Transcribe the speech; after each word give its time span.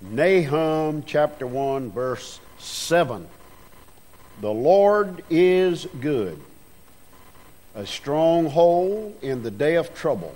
Nahum 0.00 1.02
chapter 1.04 1.46
1, 1.46 1.90
verse 1.90 2.40
7. 2.58 3.28
The 4.40 4.50
Lord 4.50 5.22
is 5.28 5.86
good, 6.00 6.40
a 7.74 7.84
stronghold 7.84 9.14
in 9.20 9.42
the 9.42 9.50
day 9.50 9.74
of 9.74 9.94
trouble, 9.94 10.34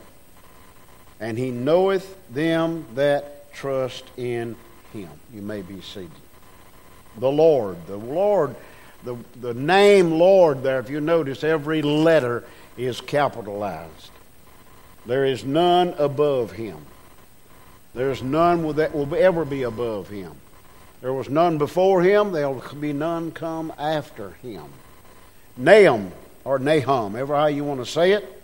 and 1.18 1.38
he 1.38 1.50
knoweth 1.50 2.14
them 2.28 2.84
that 2.94 3.54
trust 3.54 4.04
in 4.18 4.54
him. 4.92 5.08
You 5.32 5.40
may 5.40 5.62
be 5.62 5.80
seated. 5.80 6.10
The 7.18 7.30
Lord, 7.30 7.86
the 7.86 7.96
Lord, 7.96 8.54
the, 9.02 9.16
the 9.40 9.54
name 9.54 10.10
Lord 10.10 10.62
there, 10.62 10.80
if 10.80 10.90
you 10.90 11.00
notice, 11.00 11.42
every 11.42 11.80
letter 11.80 12.44
is 12.76 13.00
capitalized. 13.00 14.10
There 15.06 15.24
is 15.24 15.42
none 15.42 15.94
above 15.96 16.52
him. 16.52 16.84
There's 17.94 18.22
none 18.22 18.74
that 18.76 18.94
will 18.94 19.14
ever 19.14 19.44
be 19.44 19.62
above 19.62 20.08
him. 20.08 20.34
There 21.00 21.12
was 21.12 21.28
none 21.28 21.58
before 21.58 22.02
him, 22.02 22.32
there'll 22.32 22.62
be 22.80 22.92
none 22.92 23.30
come 23.30 23.72
after 23.78 24.30
him. 24.42 24.64
Nahum, 25.56 26.10
or 26.44 26.58
Nahum, 26.58 27.14
ever 27.14 27.36
how 27.36 27.46
you 27.46 27.62
want 27.62 27.84
to 27.84 27.90
say 27.90 28.12
it, 28.12 28.42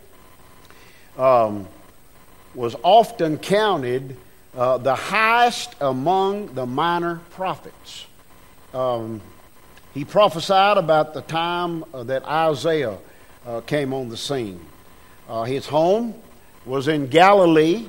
um, 1.17 1.67
was 2.53 2.75
often 2.83 3.37
counted 3.37 4.15
uh, 4.55 4.77
the 4.77 4.95
highest 4.95 5.75
among 5.81 6.53
the 6.53 6.65
minor 6.65 7.21
prophets. 7.31 8.05
Um, 8.73 9.21
he 9.93 10.05
prophesied 10.05 10.77
about 10.77 11.13
the 11.13 11.21
time 11.21 11.83
uh, 11.93 12.03
that 12.03 12.23
Isaiah 12.25 12.97
uh, 13.45 13.61
came 13.61 13.93
on 13.93 14.09
the 14.09 14.17
scene. 14.17 14.59
Uh, 15.27 15.43
his 15.43 15.65
home 15.65 16.13
was 16.65 16.87
in 16.87 17.07
Galilee 17.07 17.87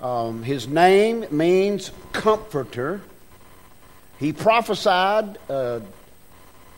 um, 0.00 0.42
his 0.42 0.66
name 0.66 1.26
means 1.30 1.90
comforter. 2.12 3.02
He 4.18 4.32
prophesied 4.32 5.38
uh, 5.48 5.80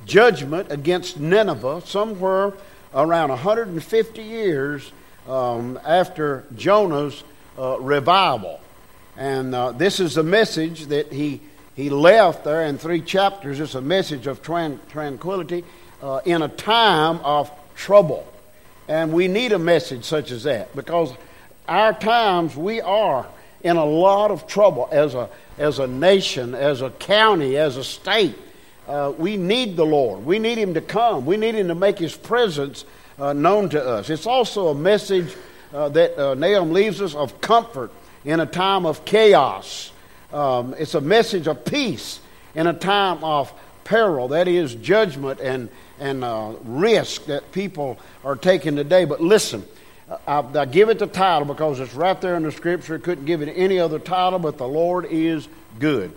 judgment 0.04 0.72
against 0.72 1.18
Nineveh 1.18 1.82
somewhere 1.86 2.52
around 2.94 3.30
150 3.30 4.22
years 4.22 4.92
um, 5.28 5.78
after 5.84 6.44
Jonah's 6.56 7.22
uh, 7.58 7.78
revival. 7.80 8.60
And 9.16 9.54
uh, 9.54 9.72
this 9.72 10.00
is 10.00 10.16
a 10.16 10.22
message 10.22 10.86
that 10.86 11.12
he, 11.12 11.40
he 11.76 11.90
left 11.90 12.44
there 12.44 12.64
in 12.64 12.78
three 12.78 13.00
chapters. 13.00 13.60
It's 13.60 13.74
a 13.74 13.80
message 13.80 14.26
of 14.26 14.42
tran- 14.42 14.78
tranquility 14.88 15.64
uh, 16.02 16.20
in 16.24 16.42
a 16.42 16.48
time 16.48 17.18
of 17.18 17.50
trouble. 17.76 18.26
And 18.88 19.12
we 19.12 19.28
need 19.28 19.52
a 19.52 19.58
message 19.58 20.04
such 20.04 20.30
as 20.30 20.44
that 20.44 20.74
because 20.74 21.12
our 21.68 21.92
times, 21.92 22.56
we 22.56 22.80
are 22.80 23.26
in 23.62 23.76
a 23.76 23.84
lot 23.84 24.30
of 24.30 24.46
trouble 24.46 24.88
as 24.90 25.14
a, 25.14 25.28
as 25.58 25.78
a 25.78 25.86
nation, 25.86 26.54
as 26.54 26.82
a 26.82 26.90
county, 26.90 27.56
as 27.56 27.76
a 27.76 27.84
state. 27.84 28.36
Uh, 28.88 29.12
we 29.16 29.36
need 29.36 29.76
the 29.76 29.86
Lord. 29.86 30.24
We 30.24 30.38
need 30.38 30.58
Him 30.58 30.74
to 30.74 30.80
come. 30.80 31.24
We 31.24 31.36
need 31.36 31.54
Him 31.54 31.68
to 31.68 31.74
make 31.74 31.98
His 31.98 32.16
presence 32.16 32.84
uh, 33.18 33.32
known 33.32 33.68
to 33.70 33.84
us. 33.84 34.10
It's 34.10 34.26
also 34.26 34.68
a 34.68 34.74
message 34.74 35.34
uh, 35.72 35.88
that 35.90 36.18
uh, 36.18 36.34
Nahum 36.34 36.72
leaves 36.72 37.00
us 37.00 37.14
of 37.14 37.40
comfort 37.40 37.92
in 38.24 38.40
a 38.40 38.46
time 38.46 38.84
of 38.84 39.04
chaos. 39.04 39.92
Um, 40.32 40.74
it's 40.78 40.94
a 40.94 41.00
message 41.00 41.46
of 41.46 41.64
peace 41.64 42.20
in 42.54 42.66
a 42.66 42.72
time 42.72 43.22
of 43.22 43.52
peril, 43.84 44.28
that 44.28 44.48
is, 44.48 44.74
judgment 44.74 45.40
and, 45.40 45.68
and 45.98 46.24
uh, 46.24 46.54
risk 46.64 47.26
that 47.26 47.52
people 47.52 47.98
are 48.24 48.36
taking 48.36 48.76
today. 48.76 49.04
But 49.04 49.20
listen, 49.20 49.64
I, 50.26 50.38
I, 50.40 50.64
give 50.64 50.88
it 50.88 50.98
the 50.98 51.06
title 51.06 51.46
because 51.46 51.80
it's 51.80 51.94
right 51.94 52.20
there 52.20 52.36
in 52.36 52.42
the 52.42 52.52
scripture. 52.52 52.98
couldn't 52.98 53.24
give 53.24 53.40
it 53.42 53.52
any 53.52 53.78
other 53.78 53.98
title, 53.98 54.38
but 54.38 54.58
the 54.58 54.66
Lord 54.66 55.06
is 55.06 55.48
good. 55.78 56.12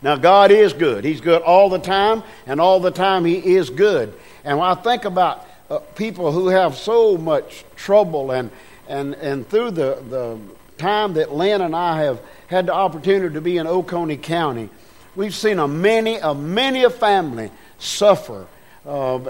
Now, 0.00 0.16
God 0.16 0.50
is 0.50 0.72
good. 0.72 1.04
He's 1.04 1.20
good 1.20 1.42
all 1.42 1.68
the 1.68 1.80
time, 1.80 2.22
and 2.46 2.60
all 2.60 2.78
the 2.80 2.92
time 2.92 3.24
He 3.24 3.56
is 3.56 3.68
good. 3.68 4.14
And 4.44 4.58
when 4.58 4.68
I 4.68 4.74
think 4.74 5.04
about 5.04 5.46
uh, 5.68 5.80
people 5.96 6.30
who 6.30 6.48
have 6.48 6.76
so 6.76 7.18
much 7.18 7.64
trouble, 7.74 8.30
and, 8.30 8.50
and, 8.88 9.14
and 9.14 9.48
through 9.48 9.72
the, 9.72 10.02
the 10.08 10.38
time 10.78 11.14
that 11.14 11.32
Lynn 11.32 11.60
and 11.60 11.74
I 11.74 12.02
have 12.04 12.20
had 12.46 12.66
the 12.66 12.74
opportunity 12.74 13.34
to 13.34 13.40
be 13.40 13.56
in 13.56 13.66
Oconee 13.66 14.16
County, 14.16 14.70
we've 15.16 15.34
seen 15.34 15.58
a 15.58 15.66
many, 15.66 16.16
a 16.16 16.32
many 16.32 16.84
a 16.84 16.90
family 16.90 17.50
suffer 17.78 18.46
uh, 18.88 19.20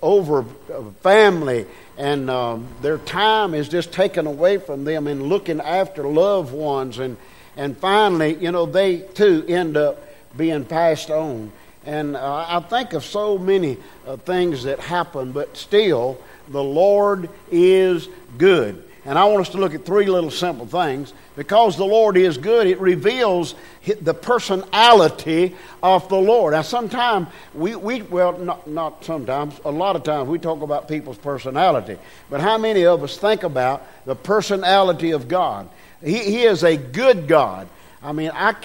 over 0.00 0.44
family 1.02 1.66
and 1.96 2.30
um, 2.30 2.68
their 2.80 2.98
time 2.98 3.52
is 3.52 3.68
just 3.68 3.92
taken 3.92 4.26
away 4.26 4.58
from 4.58 4.84
them 4.84 5.08
in 5.08 5.24
looking 5.24 5.60
after 5.60 6.04
loved 6.04 6.52
ones. 6.52 6.98
And 6.98 7.16
and 7.56 7.76
finally 7.76 8.36
you 8.36 8.52
know 8.52 8.64
they 8.64 9.00
too 9.00 9.44
end 9.48 9.76
up 9.76 10.02
being 10.36 10.64
passed 10.64 11.10
on. 11.10 11.52
And 11.84 12.16
uh, 12.16 12.46
i 12.48 12.60
think 12.60 12.92
of 12.92 13.04
so 13.04 13.38
many 13.38 13.78
uh, 14.06 14.16
things 14.16 14.64
that 14.64 14.78
happen 14.78 15.32
but 15.32 15.56
still 15.56 16.20
the 16.48 16.62
lord 16.62 17.28
is 17.50 18.08
good 18.36 18.84
and 19.08 19.18
I 19.18 19.24
want 19.24 19.40
us 19.40 19.48
to 19.52 19.56
look 19.56 19.72
at 19.72 19.86
three 19.86 20.04
little 20.04 20.30
simple 20.30 20.66
things. 20.66 21.14
Because 21.34 21.78
the 21.78 21.84
Lord 21.86 22.18
is 22.18 22.36
good, 22.36 22.66
it 22.66 22.78
reveals 22.78 23.54
the 24.02 24.12
personality 24.12 25.56
of 25.82 26.06
the 26.10 26.18
Lord. 26.18 26.52
Now, 26.52 26.60
sometimes 26.60 27.28
we, 27.54 27.74
we 27.74 28.02
well, 28.02 28.36
not, 28.36 28.68
not 28.68 29.02
sometimes, 29.06 29.58
a 29.64 29.70
lot 29.70 29.96
of 29.96 30.02
times 30.02 30.28
we 30.28 30.38
talk 30.38 30.60
about 30.60 30.88
people's 30.88 31.16
personality. 31.16 31.96
But 32.28 32.42
how 32.42 32.58
many 32.58 32.84
of 32.84 33.02
us 33.02 33.16
think 33.16 33.44
about 33.44 33.86
the 34.04 34.14
personality 34.14 35.12
of 35.12 35.26
God? 35.26 35.70
He, 36.04 36.18
he 36.18 36.42
is 36.42 36.62
a 36.62 36.76
good 36.76 37.26
God. 37.26 37.66
I 38.02 38.12
mean, 38.12 38.30
I, 38.34 38.56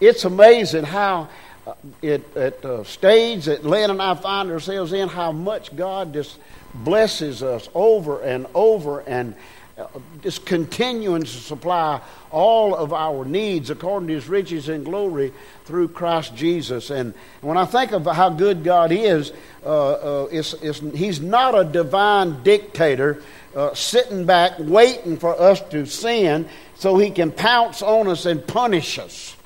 it's 0.00 0.24
amazing 0.24 0.84
how 0.84 1.28
uh, 1.66 1.74
it, 2.00 2.34
at 2.38 2.62
the 2.62 2.84
stage 2.84 3.44
that 3.44 3.66
Lynn 3.66 3.90
and 3.90 4.00
I 4.00 4.14
find 4.14 4.50
ourselves 4.50 4.94
in, 4.94 5.08
how 5.08 5.30
much 5.30 5.76
God 5.76 6.14
just 6.14 6.38
blesses 6.72 7.42
us 7.42 7.68
over 7.74 8.22
and 8.22 8.46
over 8.54 9.00
and 9.00 9.34
just 10.22 10.46
continuing 10.46 11.22
to 11.22 11.28
supply 11.28 12.00
all 12.30 12.74
of 12.74 12.92
our 12.92 13.24
needs 13.24 13.70
according 13.70 14.06
to 14.08 14.14
his 14.14 14.28
riches 14.28 14.68
and 14.68 14.84
glory 14.84 15.32
through 15.64 15.88
Christ 15.88 16.34
Jesus. 16.36 16.90
And 16.90 17.12
when 17.40 17.56
I 17.56 17.64
think 17.64 17.92
of 17.92 18.06
how 18.06 18.30
good 18.30 18.62
God 18.62 18.92
is, 18.92 19.32
uh, 19.64 20.24
uh, 20.24 20.28
it's, 20.30 20.54
it's, 20.54 20.78
he's 20.78 21.20
not 21.20 21.58
a 21.58 21.64
divine 21.64 22.42
dictator 22.44 23.22
uh, 23.56 23.74
sitting 23.74 24.26
back 24.26 24.52
waiting 24.58 25.16
for 25.16 25.40
us 25.40 25.60
to 25.70 25.86
sin 25.86 26.48
so 26.76 26.96
he 26.96 27.10
can 27.10 27.32
pounce 27.32 27.82
on 27.82 28.08
us 28.08 28.26
and 28.26 28.46
punish 28.46 28.98
us. 28.98 29.36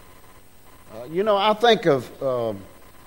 Uh, 0.94 1.04
you 1.04 1.22
know, 1.22 1.36
I 1.36 1.54
think 1.54 1.86
of, 1.86 2.22
uh, 2.22 2.52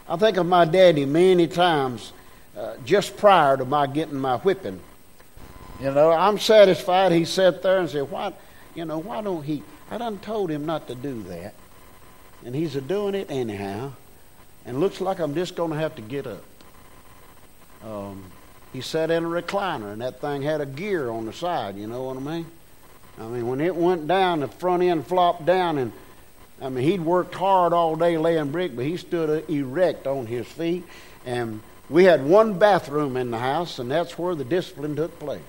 I 0.07 0.17
think 0.17 0.38
of 0.38 0.47
my 0.47 0.65
daddy 0.65 1.05
many 1.05 1.47
times 1.47 2.13
uh, 2.57 2.75
just 2.83 3.15
prior 3.17 3.57
to 3.57 3.65
my 3.65 3.85
getting 3.85 4.19
my 4.19 4.38
whipping. 4.38 4.79
You 5.81 5.90
know, 5.90 6.12
I'm 6.12 6.38
satisfied 6.38 7.12
he 7.12 7.25
sat 7.25 7.64
there 7.64 7.80
and 7.80 7.90
said, 7.90 8.12
Why, 8.12 8.34
you 8.75 8.86
know, 8.86 9.00
why 9.00 9.22
don't 9.22 9.42
he? 9.42 9.64
I 9.90 9.97
done 9.97 10.19
told 10.19 10.52
him 10.52 10.66
not 10.66 10.88
to 10.88 10.96
do 10.96 11.24
that. 11.24 11.56
And 12.46 12.53
he's 12.53 12.75
a 12.75 12.81
doing 12.81 13.16
it 13.16 13.31
anyhow. 13.31 13.94
And 14.64 14.80
looks 14.80 15.02
like 15.02 15.19
I'm 15.19 15.34
just 15.34 15.56
going 15.56 15.72
to 15.72 15.78
have 15.78 15.96
to 15.96 16.03
get 16.03 16.28
up. 16.28 16.44
Um, 17.84 18.24
he 18.74 18.81
sat 18.81 19.09
in 19.09 19.25
a 19.25 19.28
recliner, 19.28 19.92
and 19.92 20.02
that 20.02 20.22
thing 20.22 20.44
had 20.44 20.62
a 20.62 20.68
gear 20.68 21.09
on 21.09 21.25
the 21.25 21.34
side, 21.34 21.78
you 21.78 21.88
know 21.88 22.03
what 22.03 22.18
I 22.18 22.19
mean? 22.19 22.46
I 23.19 23.24
mean, 23.24 23.48
when 23.48 23.59
it 23.59 23.75
went 23.75 24.08
down, 24.08 24.42
the 24.42 24.48
front 24.48 24.84
end 24.84 25.08
flopped 25.08 25.48
down, 25.48 25.80
and 25.80 25.92
I 26.62 26.69
mean, 26.69 26.84
he'd 26.84 27.02
worked 27.02 27.34
hard 27.34 27.74
all 27.74 27.96
day 27.96 28.19
laying 28.19 28.52
brick, 28.52 28.75
but 28.75 28.86
he 28.86 28.98
stood 28.98 29.50
erect 29.50 30.06
on 30.06 30.28
his 30.28 30.48
feet. 30.48 30.84
And 31.25 31.62
we 31.90 32.03
had 32.03 32.24
one 32.24 32.59
bathroom 32.59 33.18
in 33.18 33.31
the 33.31 33.40
house, 33.40 33.80
and 33.80 33.90
that's 33.90 34.18
where 34.18 34.36
the 34.36 34.46
discipline 34.46 34.96
took 34.96 35.18
place. 35.18 35.42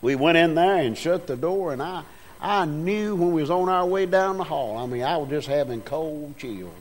We 0.00 0.14
went 0.14 0.38
in 0.38 0.54
there 0.54 0.76
and 0.76 0.96
shut 0.96 1.26
the 1.26 1.36
door, 1.36 1.72
and 1.72 1.82
I, 1.82 2.02
I 2.40 2.64
knew 2.64 3.16
when 3.16 3.32
we 3.32 3.40
was 3.40 3.50
on 3.50 3.68
our 3.68 3.86
way 3.86 4.06
down 4.06 4.36
the 4.36 4.44
hall. 4.44 4.76
I 4.76 4.86
mean, 4.86 5.02
I 5.02 5.16
was 5.16 5.28
just 5.28 5.48
having 5.48 5.80
cold 5.80 6.38
chills. 6.38 6.72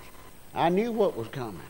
I 0.54 0.70
knew 0.70 0.92
what 0.92 1.16
was 1.16 1.28
coming. 1.30 1.62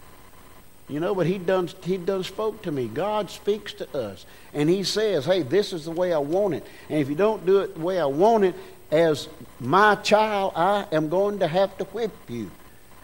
You 0.90 1.02
know, 1.02 1.14
but 1.14 1.28
he 1.28 1.38
done 1.38 1.70
he 1.84 1.98
done 1.98 2.24
spoke 2.24 2.62
to 2.62 2.72
me. 2.72 2.88
God 2.88 3.30
speaks 3.30 3.74
to 3.74 3.98
us, 3.98 4.26
and 4.54 4.70
He 4.70 4.84
says, 4.84 5.26
"Hey, 5.26 5.42
this 5.42 5.74
is 5.74 5.84
the 5.84 5.92
way 5.92 6.14
I 6.14 6.18
want 6.18 6.54
it. 6.54 6.66
And 6.90 7.00
if 7.00 7.10
you 7.10 7.16
don't 7.16 7.46
do 7.46 7.60
it 7.60 7.76
the 7.76 7.82
way 7.82 8.00
I 8.00 8.06
want 8.06 8.46
it, 8.46 8.56
as 8.90 9.28
my 9.60 9.96
child, 9.96 10.54
I 10.56 10.86
am 10.94 11.10
going 11.10 11.40
to 11.40 11.48
have 11.48 11.78
to 11.80 11.84
whip 11.86 12.14
you." 12.30 12.52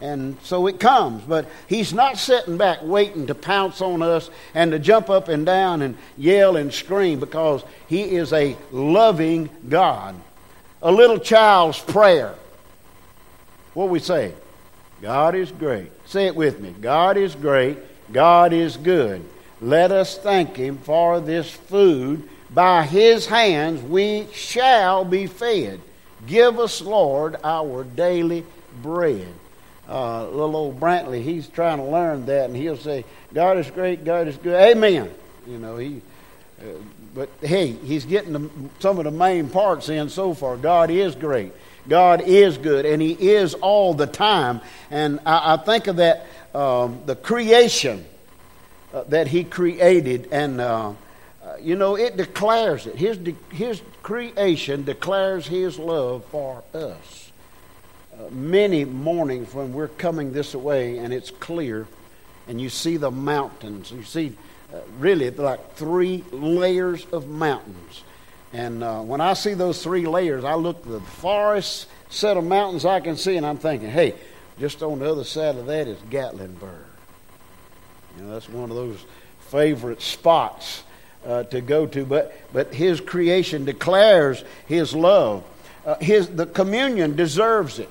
And 0.04 0.36
so 0.42 0.66
it 0.66 0.78
comes. 0.78 1.22
But 1.22 1.48
he's 1.66 1.94
not 1.94 2.18
sitting 2.18 2.58
back 2.58 2.80
waiting 2.82 3.26
to 3.28 3.34
pounce 3.34 3.80
on 3.80 4.02
us 4.02 4.28
and 4.54 4.70
to 4.72 4.78
jump 4.78 5.08
up 5.08 5.28
and 5.28 5.46
down 5.46 5.80
and 5.80 5.96
yell 6.18 6.56
and 6.56 6.72
scream 6.72 7.20
because 7.20 7.64
he 7.86 8.02
is 8.02 8.30
a 8.34 8.54
loving 8.70 9.48
God. 9.66 10.14
A 10.82 10.92
little 10.92 11.18
child's 11.18 11.80
prayer. 11.80 12.34
What 13.72 13.88
we 13.88 13.98
say? 13.98 14.34
God 15.00 15.34
is 15.34 15.50
great. 15.50 15.90
Say 16.06 16.26
it 16.26 16.36
with 16.36 16.60
me. 16.60 16.74
God 16.78 17.16
is 17.16 17.34
great. 17.34 17.78
God 18.12 18.52
is 18.52 18.76
good. 18.76 19.24
Let 19.62 19.90
us 19.90 20.18
thank 20.18 20.54
him 20.56 20.76
for 20.76 21.18
this 21.18 21.50
food. 21.50 22.28
By 22.50 22.84
his 22.84 23.24
hands 23.24 23.80
we 23.82 24.28
shall 24.34 25.02
be 25.06 25.26
fed. 25.26 25.80
Give 26.26 26.60
us, 26.60 26.82
Lord, 26.82 27.36
our 27.42 27.84
daily 27.84 28.44
bread. 28.82 29.32
Uh, 29.88 30.28
little 30.28 30.56
old 30.56 30.80
Brantley, 30.80 31.22
he's 31.22 31.46
trying 31.48 31.78
to 31.78 31.84
learn 31.84 32.26
that, 32.26 32.46
and 32.46 32.56
he'll 32.56 32.76
say, 32.76 33.04
God 33.32 33.58
is 33.58 33.70
great, 33.70 34.04
God 34.04 34.28
is 34.28 34.36
good. 34.36 34.54
Amen. 34.54 35.10
You 35.46 35.58
know, 35.58 35.76
he. 35.76 36.00
Uh, 36.58 36.64
but 37.14 37.28
hey, 37.42 37.72
he's 37.72 38.04
getting 38.04 38.32
the, 38.32 38.50
some 38.80 38.98
of 38.98 39.04
the 39.04 39.10
main 39.10 39.48
parts 39.48 39.88
in 39.88 40.08
so 40.08 40.34
far. 40.34 40.56
God 40.56 40.90
is 40.90 41.14
great. 41.14 41.52
God 41.88 42.22
is 42.22 42.56
good, 42.56 42.86
and 42.86 43.00
He 43.00 43.12
is 43.12 43.54
all 43.54 43.94
the 43.94 44.06
time. 44.06 44.60
And 44.90 45.20
I, 45.26 45.54
I 45.54 45.56
think 45.58 45.86
of 45.86 45.96
that, 45.96 46.26
um, 46.54 47.02
the 47.06 47.16
creation 47.16 48.04
uh, 48.92 49.04
that 49.04 49.28
He 49.28 49.44
created, 49.44 50.28
and 50.32 50.60
uh, 50.60 50.94
uh, 51.42 51.56
you 51.60 51.76
know, 51.76 51.96
it 51.96 52.16
declares 52.16 52.86
it. 52.86 52.96
His, 52.96 53.18
de- 53.18 53.36
his 53.50 53.82
creation 54.02 54.84
declares 54.84 55.46
His 55.46 55.78
love 55.78 56.24
for 56.26 56.64
us. 56.72 57.23
Many 58.30 58.84
mornings 58.84 59.52
when 59.54 59.72
we're 59.72 59.88
coming 59.88 60.32
this 60.32 60.54
way 60.54 60.98
and 60.98 61.12
it's 61.12 61.30
clear, 61.30 61.86
and 62.48 62.60
you 62.60 62.68
see 62.68 62.96
the 62.96 63.10
mountains, 63.10 63.90
you 63.90 64.02
see 64.02 64.36
uh, 64.72 64.78
really 64.98 65.30
like 65.30 65.74
three 65.74 66.24
layers 66.30 67.06
of 67.12 67.28
mountains 67.28 68.04
and 68.54 68.84
uh, 68.84 69.00
when 69.00 69.20
I 69.20 69.34
see 69.34 69.54
those 69.54 69.82
three 69.82 70.06
layers, 70.06 70.44
I 70.44 70.54
look 70.54 70.76
at 70.86 70.92
the 70.92 71.00
farthest 71.00 71.88
set 72.08 72.36
of 72.36 72.44
mountains 72.44 72.84
I 72.84 73.00
can 73.00 73.16
see, 73.16 73.36
and 73.36 73.44
I'm 73.44 73.58
thinking, 73.58 73.90
hey, 73.90 74.14
just 74.60 74.80
on 74.80 75.00
the 75.00 75.10
other 75.10 75.24
side 75.24 75.56
of 75.56 75.66
that 75.66 75.88
is 75.88 75.98
Gatlinburg. 76.08 76.84
You 78.16 78.22
know, 78.22 78.32
that's 78.32 78.48
one 78.48 78.70
of 78.70 78.76
those 78.76 79.04
favorite 79.40 80.00
spots 80.00 80.84
uh, 81.26 81.42
to 81.44 81.60
go 81.60 81.84
to. 81.86 82.06
But, 82.06 82.32
but 82.52 82.72
his 82.72 83.00
creation 83.00 83.64
declares 83.64 84.44
his 84.66 84.94
love. 84.94 85.42
Uh, 85.84 85.96
his, 85.96 86.28
the 86.28 86.46
communion 86.46 87.16
deserves 87.16 87.80
it. 87.80 87.90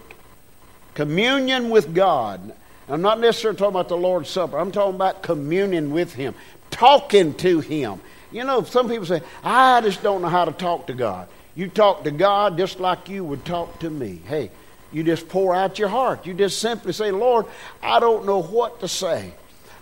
Communion 0.93 1.69
with 1.69 1.93
God. 1.93 2.53
I'm 2.89 3.01
not 3.01 3.19
necessarily 3.19 3.57
talking 3.57 3.75
about 3.75 3.89
the 3.89 3.97
Lord's 3.97 4.29
Supper. 4.29 4.59
I'm 4.59 4.71
talking 4.71 4.95
about 4.95 5.23
communion 5.23 5.91
with 5.91 6.13
Him, 6.13 6.35
talking 6.69 7.33
to 7.35 7.59
Him. 7.59 8.01
You 8.31 8.43
know, 8.43 8.63
some 8.63 8.89
people 8.89 9.05
say, 9.05 9.21
I 9.43 9.81
just 9.81 10.03
don't 10.03 10.21
know 10.21 10.27
how 10.27 10.45
to 10.45 10.51
talk 10.51 10.87
to 10.87 10.93
God. 10.93 11.27
You 11.55 11.67
talk 11.67 12.03
to 12.03 12.11
God 12.11 12.57
just 12.57 12.79
like 12.79 13.09
you 13.09 13.23
would 13.23 13.45
talk 13.45 13.79
to 13.79 13.89
me. 13.89 14.21
Hey, 14.25 14.51
you 14.91 15.03
just 15.03 15.29
pour 15.29 15.55
out 15.55 15.79
your 15.79 15.87
heart. 15.87 16.25
You 16.25 16.33
just 16.33 16.59
simply 16.59 16.93
say, 16.93 17.11
Lord, 17.11 17.45
I 17.81 17.99
don't 17.99 18.25
know 18.25 18.41
what 18.41 18.79
to 18.81 18.87
say. 18.87 19.33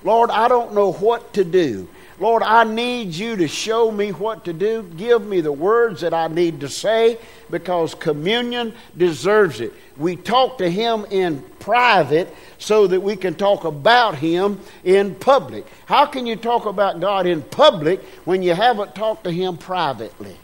Lord, 0.03 0.31
I 0.31 0.47
don't 0.47 0.73
know 0.73 0.91
what 0.93 1.33
to 1.33 1.43
do. 1.43 1.87
Lord, 2.19 2.43
I 2.43 2.63
need 2.63 3.13
you 3.15 3.35
to 3.37 3.47
show 3.47 3.91
me 3.91 4.11
what 4.11 4.45
to 4.45 4.53
do. 4.53 4.83
Give 4.83 5.25
me 5.25 5.41
the 5.41 5.51
words 5.51 6.01
that 6.01 6.13
I 6.13 6.27
need 6.27 6.59
to 6.59 6.69
say 6.69 7.17
because 7.49 7.95
communion 7.95 8.73
deserves 8.95 9.59
it. 9.59 9.73
We 9.97 10.15
talk 10.15 10.57
to 10.59 10.69
Him 10.69 11.05
in 11.09 11.41
private 11.59 12.33
so 12.57 12.87
that 12.87 13.01
we 13.01 13.15
can 13.15 13.35
talk 13.35 13.63
about 13.65 14.15
Him 14.15 14.59
in 14.83 15.15
public. 15.15 15.65
How 15.85 16.05
can 16.05 16.25
you 16.25 16.35
talk 16.35 16.65
about 16.65 16.99
God 16.99 17.25
in 17.27 17.41
public 17.41 18.01
when 18.25 18.43
you 18.43 18.53
haven't 18.53 18.95
talked 18.95 19.25
to 19.25 19.31
Him 19.31 19.57
privately? 19.57 20.37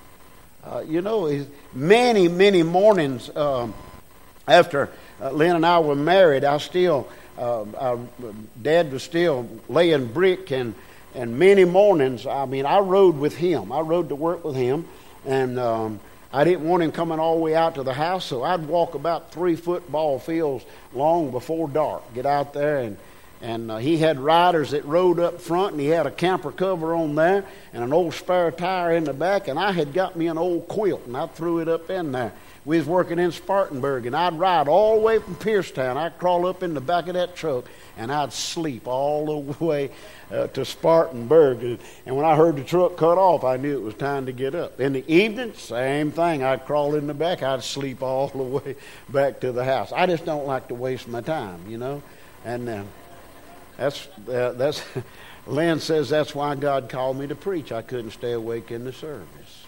Uh, 0.64 0.84
you 0.86 1.02
know, 1.02 1.46
many, 1.74 2.28
many 2.28 2.64
mornings 2.64 3.34
um, 3.36 3.74
after 4.48 4.90
uh, 5.22 5.32
Lynn 5.32 5.56
and 5.56 5.66
I 5.66 5.80
were 5.80 5.96
married, 5.96 6.44
I 6.44 6.58
still, 6.58 7.08
uh, 7.38 7.64
our 7.78 8.00
dad 8.62 8.92
was 8.92 9.04
still 9.04 9.48
laying 9.70 10.08
brick 10.08 10.52
and 10.52 10.76
and 11.18 11.40
many 11.40 11.66
mornings, 11.66 12.28
I 12.28 12.46
mean, 12.46 12.66
I 12.66 12.78
rode 12.80 13.18
with 13.18 13.36
him. 13.36 13.72
I 13.72 13.80
rode 13.80 14.10
to 14.10 14.16
work 14.16 14.44
with 14.46 14.56
him, 14.56 14.86
and 15.26 15.60
um, 15.60 16.00
I 16.32 16.44
didn't 16.44 16.68
want 16.68 16.84
him 16.84 16.92
coming 16.92 17.20
all 17.20 17.36
the 17.36 17.42
way 17.42 17.56
out 17.56 17.76
to 17.76 17.84
the 17.84 17.94
house, 17.94 18.26
so 18.26 18.44
I'd 18.44 18.66
walk 18.66 18.96
about 18.96 19.32
three 19.32 19.56
football 19.56 20.20
fields 20.20 20.66
long 20.94 21.32
before 21.32 21.70
dark. 21.70 22.14
Get 22.14 22.26
out 22.26 22.54
there, 22.54 22.80
and 22.80 22.98
and 23.42 23.70
uh, 23.70 23.78
he 23.78 23.98
had 23.98 24.20
riders 24.20 24.72
that 24.72 24.84
rode 24.86 25.20
up 25.20 25.40
front, 25.40 25.74
and 25.74 25.82
he 25.82 25.88
had 25.88 26.08
a 26.08 26.12
camper 26.12 26.52
cover 26.52 26.96
on 26.96 27.14
there, 27.16 27.46
and 27.72 27.84
an 27.84 27.94
old 27.94 28.14
spare 28.16 28.52
tire 28.52 28.94
in 28.94 29.04
the 29.04 29.14
back, 29.14 29.48
and 29.48 29.60
I 29.60 29.72
had 29.72 29.94
got 29.94 30.16
me 30.16 30.28
an 30.28 30.38
old 30.38 30.68
quilt, 30.68 31.06
and 31.06 31.16
I 31.16 31.28
threw 31.28 31.60
it 31.60 31.68
up 31.68 31.90
in 31.90 32.12
there. 32.12 32.34
We 32.66 32.80
was 32.80 32.88
working 32.88 33.20
in 33.20 33.32
Spartanburg, 33.32 34.08
and 34.08 34.16
I'd 34.16 34.40
ride 34.40 34.68
all 34.68 34.96
the 34.96 35.02
way 35.02 35.20
from 35.20 35.36
Piercetown. 35.36 35.98
I'd 35.98 36.18
crawl 36.18 36.48
up 36.48 36.64
in 36.64 36.74
the 36.74 36.82
back 36.82 37.08
of 37.08 37.14
that 37.14 37.36
truck, 37.36 37.66
and 37.98 38.12
I'd 38.12 38.32
sleep 38.32 38.88
all 38.88 39.42
the 39.42 39.66
way 39.66 39.90
uh, 40.32 40.48
to 40.48 40.64
Spartanburg. 40.64 41.80
And 42.06 42.16
when 42.16 42.26
I 42.26 42.36
heard 42.36 42.56
the 42.56 42.64
truck 42.64 42.98
cut 42.98 43.18
off, 43.18 43.44
I 43.44 43.58
knew 43.58 43.78
it 43.78 43.82
was 43.82 43.96
time 43.96 44.26
to 44.28 44.32
get 44.32 44.56
up. 44.56 44.80
In 44.80 44.94
the 44.94 45.04
evening, 45.12 45.54
same 45.54 46.12
thing. 46.12 46.44
I'd 46.44 46.66
crawl 46.66 46.96
in 46.96 47.08
the 47.08 47.14
back. 47.14 47.44
I'd 47.44 47.64
sleep 47.64 48.04
all 48.04 48.28
the 48.30 48.38
way 48.38 48.76
back 49.10 49.40
to 49.42 49.52
the 49.52 49.66
house. 49.66 49.92
I 49.92 50.06
just 50.06 50.26
don't 50.26 50.46
like 50.46 50.68
to 50.70 50.76
waste 50.76 51.08
my 51.08 51.22
time, 51.22 51.62
you 51.68 51.78
know. 51.78 52.04
And 52.46 52.70
uh, 52.70 52.84
that's 53.78 54.08
uh, 54.30 54.54
that's. 54.54 54.84
Lynn 55.48 55.80
says 55.80 56.10
that's 56.10 56.36
why 56.36 56.56
God 56.56 56.90
called 56.90 57.18
me 57.18 57.28
to 57.28 57.36
preach. 57.36 57.72
I 57.72 57.82
couldn't 57.82 58.12
stay 58.12 58.34
awake 58.34 58.70
in 58.70 58.84
the 58.84 58.92
service. 58.92 59.66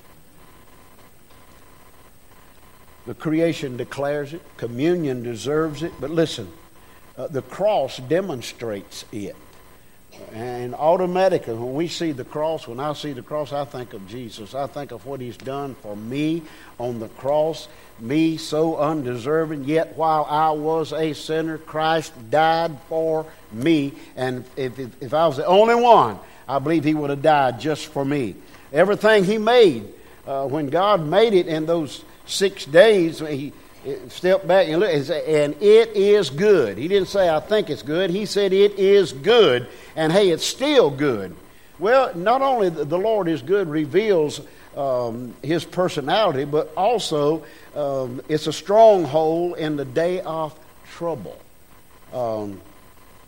The 3.05 3.13
creation 3.13 3.77
declares 3.77 4.33
it. 4.33 4.41
Communion 4.57 5.23
deserves 5.23 5.81
it. 5.81 5.93
But 5.99 6.11
listen, 6.11 6.51
uh, 7.19 7.27
the 7.27 7.41
cross 7.41 7.97
demonstrates 7.97 9.03
it. 9.11 9.35
And 10.33 10.73
automatically, 10.73 11.53
when 11.53 11.73
we 11.73 11.87
see 11.87 12.13
the 12.13 12.23
cross, 12.23 12.67
when 12.67 12.79
I 12.79 12.93
see 12.93 13.13
the 13.13 13.21
cross, 13.21 13.51
I 13.53 13.65
think 13.65 13.93
of 13.93 14.07
Jesus. 14.07 14.55
I 14.55 14.67
think 14.67 14.91
of 14.91 15.05
what 15.05 15.19
He's 15.19 15.37
done 15.37 15.75
for 15.75 15.95
me 15.95 16.43
on 16.77 16.99
the 16.99 17.09
cross. 17.09 17.67
Me, 17.99 18.37
so 18.37 18.77
undeserving, 18.77 19.65
yet 19.65 19.97
while 19.97 20.25
I 20.29 20.51
was 20.51 20.93
a 20.93 21.13
sinner, 21.13 21.57
Christ 21.57 22.13
died 22.29 22.77
for 22.87 23.25
me. 23.51 23.93
And 24.15 24.45
if, 24.55 24.79
if, 24.79 25.03
if 25.03 25.13
I 25.13 25.27
was 25.27 25.37
the 25.37 25.45
only 25.45 25.75
one, 25.75 26.19
I 26.47 26.59
believe 26.59 26.85
He 26.85 26.93
would 26.93 27.09
have 27.09 27.21
died 27.21 27.59
just 27.59 27.87
for 27.87 28.05
me. 28.05 28.35
Everything 28.71 29.25
He 29.25 29.37
made, 29.37 29.87
uh, 30.25 30.47
when 30.47 30.67
God 30.67 31.05
made 31.05 31.33
it 31.33 31.47
in 31.47 31.65
those 31.65 32.03
six 32.25 32.65
days, 32.65 33.19
He 33.19 33.51
step 34.09 34.45
back 34.45 34.67
and 34.67 34.79
look 34.79 34.89
and 34.91 35.55
it 35.61 35.89
is 35.95 36.29
good. 36.29 36.77
He 36.77 36.87
didn't 36.87 37.07
say, 37.07 37.29
I 37.29 37.39
think 37.39 37.69
it's 37.69 37.81
good. 37.81 38.09
He 38.09 38.25
said, 38.25 38.53
it 38.53 38.77
is 38.77 39.13
good. 39.13 39.67
And 39.95 40.11
hey, 40.11 40.29
it's 40.29 40.45
still 40.45 40.89
good. 40.89 41.35
Well, 41.77 42.13
not 42.15 42.41
only 42.41 42.69
the 42.69 42.97
Lord 42.97 43.27
is 43.27 43.41
good, 43.41 43.69
reveals 43.69 44.41
um, 44.75 45.33
his 45.41 45.63
personality, 45.63 46.45
but 46.45 46.73
also 46.75 47.45
um, 47.75 48.21
it's 48.27 48.47
a 48.47 48.53
stronghold 48.53 49.57
in 49.57 49.77
the 49.77 49.85
day 49.85 50.21
of 50.21 50.57
trouble. 50.91 51.39
Um, 52.13 52.61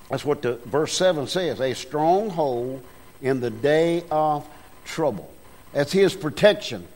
that's 0.09 0.25
what 0.25 0.41
the 0.41 0.55
verse 0.65 0.93
7 0.93 1.27
says 1.27 1.61
a 1.61 1.73
stronghold 1.73 2.83
in 3.21 3.39
the 3.39 3.49
day 3.49 4.03
of 4.11 4.47
trouble. 4.83 5.31
That's 5.71 5.91
his 5.91 6.13
protection, 6.13 6.87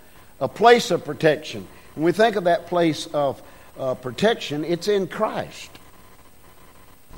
a 0.42 0.50
place 0.50 0.92
of 0.92 1.06
protection. 1.06 1.68
When 1.96 2.04
we 2.04 2.12
think 2.12 2.36
of 2.36 2.44
that 2.44 2.68
place 2.68 3.08
of 3.08 3.42
uh, 3.80 3.96
protection, 3.96 4.64
it's 4.66 4.88
in 4.88 5.08
Christ, 5.08 5.72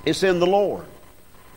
it's 0.06 0.24
in 0.24 0.40
the 0.40 0.48
Lord. 0.48 0.86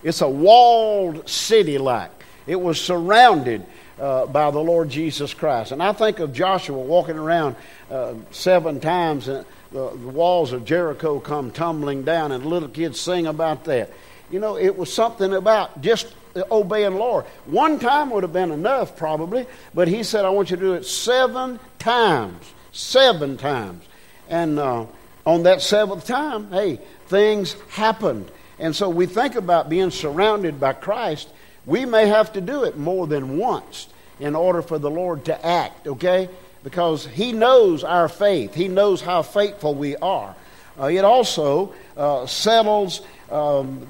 It's 0.02 0.22
a 0.22 0.28
walled 0.28 1.28
city 1.28 1.76
like. 1.76 2.10
It 2.46 2.58
was 2.58 2.80
surrounded 2.80 3.66
uh, 4.00 4.24
by 4.24 4.50
the 4.50 4.58
Lord 4.58 4.88
Jesus 4.88 5.34
Christ. 5.34 5.72
And 5.72 5.82
I 5.82 5.92
think 5.92 6.20
of 6.20 6.32
Joshua 6.32 6.78
walking 6.78 7.18
around 7.18 7.56
uh, 7.90 8.14
seven 8.30 8.80
times, 8.80 9.28
and 9.28 9.44
the, 9.70 9.90
the 9.90 10.08
walls 10.08 10.52
of 10.52 10.64
Jericho 10.64 11.20
come 11.20 11.50
tumbling 11.50 12.02
down, 12.02 12.32
and 12.32 12.46
little 12.46 12.70
kids 12.70 12.98
sing 12.98 13.26
about 13.26 13.64
that. 13.64 13.90
You 14.30 14.40
know, 14.40 14.56
it 14.56 14.74
was 14.74 14.90
something 14.90 15.34
about 15.34 15.82
just 15.82 16.14
obeying 16.50 16.92
the 16.92 16.98
Lord. 16.98 17.26
One 17.44 17.78
time 17.78 18.08
would 18.10 18.22
have 18.22 18.32
been 18.32 18.52
enough, 18.52 18.96
probably, 18.96 19.46
but 19.74 19.88
he 19.88 20.02
said, 20.02 20.24
I 20.24 20.30
want 20.30 20.50
you 20.50 20.56
to 20.56 20.62
do 20.62 20.72
it 20.72 20.86
seven 20.86 21.60
times 21.78 22.42
seven 22.72 23.36
times. 23.36 23.84
And 24.28 24.58
uh, 24.58 24.86
on 25.26 25.42
that 25.44 25.62
seventh 25.62 26.06
time, 26.06 26.50
hey, 26.50 26.80
things 27.06 27.54
happened. 27.70 28.30
And 28.58 28.74
so 28.76 28.88
we 28.88 29.06
think 29.06 29.34
about 29.34 29.68
being 29.68 29.90
surrounded 29.90 30.60
by 30.60 30.74
Christ. 30.74 31.28
We 31.66 31.84
may 31.84 32.06
have 32.06 32.32
to 32.34 32.40
do 32.40 32.64
it 32.64 32.76
more 32.76 33.06
than 33.06 33.38
once 33.38 33.88
in 34.18 34.36
order 34.36 34.62
for 34.62 34.78
the 34.78 34.90
Lord 34.90 35.24
to 35.26 35.46
act, 35.46 35.86
okay? 35.86 36.28
Because 36.62 37.06
He 37.06 37.32
knows 37.32 37.82
our 37.84 38.08
faith, 38.08 38.54
He 38.54 38.68
knows 38.68 39.00
how 39.00 39.22
faithful 39.22 39.74
we 39.74 39.96
are. 39.96 40.36
Uh, 40.78 40.86
it 40.86 41.04
also 41.04 41.74
uh, 41.96 42.26
settles 42.26 43.02
um, 43.30 43.86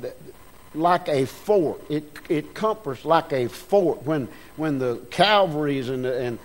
like 0.75 1.09
a 1.09 1.27
fort. 1.27 1.81
It, 1.91 2.05
it 2.29 2.55
comforts 2.55 3.05
like 3.05 3.33
a 3.33 3.49
fort. 3.49 4.05
When, 4.05 4.29
when 4.57 4.79
the 4.79 4.97
Calvaries 5.11 5.89
and, 5.89 6.07
and 6.07 6.39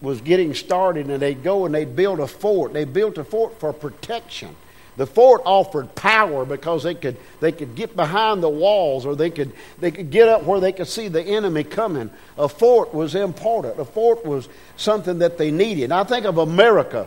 was 0.00 0.20
getting 0.20 0.54
started, 0.54 1.08
and 1.08 1.20
they'd 1.20 1.42
go 1.42 1.66
and 1.66 1.74
they'd 1.74 1.96
build 1.96 2.20
a 2.20 2.26
fort. 2.26 2.72
They 2.72 2.84
built 2.84 3.18
a 3.18 3.24
fort 3.24 3.58
for 3.58 3.72
protection. 3.72 4.54
The 4.98 5.06
fort 5.06 5.42
offered 5.44 5.94
power 5.94 6.44
because 6.44 6.82
they 6.82 6.94
could, 6.94 7.16
they 7.38 7.52
could 7.52 7.76
get 7.76 7.94
behind 7.94 8.42
the 8.42 8.48
walls 8.48 9.06
or 9.06 9.14
they 9.14 9.30
could, 9.30 9.52
they 9.78 9.92
could 9.92 10.10
get 10.10 10.28
up 10.28 10.42
where 10.42 10.58
they 10.58 10.72
could 10.72 10.88
see 10.88 11.06
the 11.06 11.22
enemy 11.22 11.62
coming. 11.62 12.10
A 12.36 12.48
fort 12.48 12.92
was 12.92 13.14
important. 13.14 13.78
A 13.78 13.84
fort 13.84 14.26
was 14.26 14.48
something 14.76 15.20
that 15.20 15.38
they 15.38 15.52
needed. 15.52 15.92
I 15.92 16.02
think 16.02 16.26
of 16.26 16.38
America. 16.38 17.06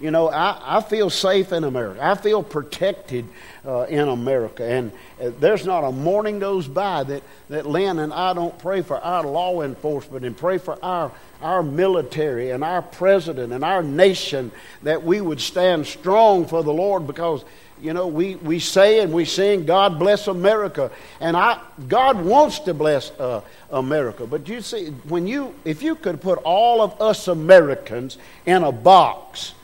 You 0.00 0.12
know, 0.12 0.28
I, 0.28 0.78
I 0.78 0.80
feel 0.80 1.10
safe 1.10 1.52
in 1.52 1.64
America. 1.64 1.98
I 2.02 2.14
feel 2.14 2.42
protected 2.42 3.26
uh, 3.66 3.82
in 3.88 4.08
America. 4.08 4.64
And 4.64 4.92
uh, 5.20 5.30
there's 5.40 5.66
not 5.66 5.82
a 5.82 5.90
morning 5.90 6.38
goes 6.38 6.68
by 6.68 7.02
that, 7.04 7.22
that 7.48 7.66
Lynn 7.66 7.98
and 7.98 8.12
I 8.12 8.32
don't 8.32 8.56
pray 8.58 8.82
for 8.82 8.98
our 8.98 9.24
law 9.24 9.62
enforcement 9.62 10.24
and 10.24 10.36
pray 10.36 10.58
for 10.58 10.78
our, 10.84 11.10
our 11.42 11.64
military 11.64 12.50
and 12.50 12.62
our 12.62 12.80
president 12.80 13.52
and 13.52 13.64
our 13.64 13.82
nation 13.82 14.52
that 14.84 15.02
we 15.02 15.20
would 15.20 15.40
stand 15.40 15.86
strong 15.86 16.46
for 16.46 16.62
the 16.62 16.72
Lord 16.72 17.06
because 17.06 17.44
you 17.80 17.92
know, 17.92 18.06
we, 18.06 18.34
we 18.36 18.58
say 18.58 19.00
and 19.00 19.12
we 19.12 19.24
sing, 19.24 19.64
God 19.64 19.98
bless 19.98 20.26
America. 20.26 20.90
And 21.20 21.36
I, 21.36 21.60
God 21.86 22.20
wants 22.20 22.60
to 22.60 22.74
bless 22.74 23.10
uh, 23.12 23.42
America. 23.70 24.26
But 24.26 24.48
you 24.48 24.60
see, 24.60 24.88
when 25.08 25.26
you, 25.26 25.54
if 25.64 25.82
you 25.82 25.94
could 25.94 26.20
put 26.20 26.38
all 26.44 26.82
of 26.82 27.00
us 27.00 27.28
Americans 27.28 28.18
in 28.46 28.64
a 28.64 28.72
box, 28.72 29.54